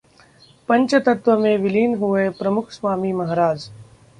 पंचतत्व 0.69 1.37
में 1.39 1.57
विलीन 1.57 1.95
हुए 1.95 2.27
प्रमुख 2.31 2.71
स्वामी 2.71 3.13
महाराज 3.13 3.69